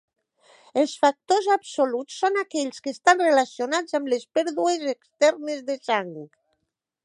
Els 0.83 0.93
factors 1.01 1.49
absoluts 1.55 2.15
són 2.23 2.41
aquells 2.43 2.81
que 2.87 2.93
estan 2.97 3.23
relacionats 3.27 3.99
amb 4.01 4.11
les 4.15 4.27
pèrdues 4.39 4.89
externes 4.95 5.63
de 5.69 5.81
sang. 5.91 6.11